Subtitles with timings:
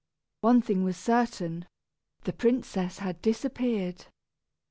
[0.39, 1.67] One thing was certain,
[2.23, 4.05] the princess had disappeared.